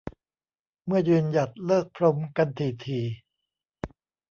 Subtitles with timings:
[0.85, 3.05] เมื่อยืนหยัดเลิกพรมกันถี่ถี่